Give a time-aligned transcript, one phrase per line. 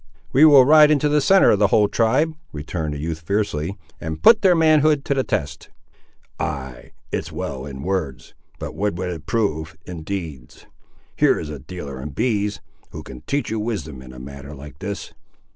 [0.33, 4.19] "We will ride into the centre of the whole tribe," returned the youth fiercely, "and
[4.23, 5.69] put their manhood to the test."
[6.39, 10.65] "Ay, it's well in words, but what would it prove in deeds?
[11.15, 14.79] Here is a dealer in bees, who can teach you wisdom in a matter like
[14.79, 15.13] this."